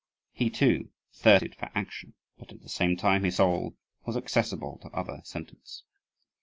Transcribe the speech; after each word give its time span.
He 0.31 0.49
too 0.49 0.89
thirsted 1.13 1.53
for 1.53 1.69
action; 1.75 2.15
but, 2.39 2.51
at 2.51 2.61
the 2.63 2.69
same 2.69 2.97
time, 2.97 3.23
his 3.23 3.35
soul 3.35 3.75
was 4.03 4.17
accessible 4.17 4.79
to 4.79 4.87
other 4.89 5.21
sentiments. 5.25 5.83